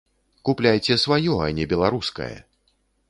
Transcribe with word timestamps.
Купляйце 0.47 0.95
сваё, 1.03 1.35
а 1.49 1.49
не 1.59 1.67
беларускае! 1.75 2.35